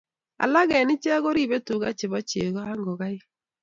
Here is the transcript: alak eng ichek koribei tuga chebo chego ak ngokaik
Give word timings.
alak 0.43 0.69
eng 0.79 0.91
ichek 0.95 1.21
koribei 1.23 1.65
tuga 1.67 1.89
chebo 1.99 2.19
chego 2.29 2.59
ak 2.71 2.77
ngokaik 2.81 3.21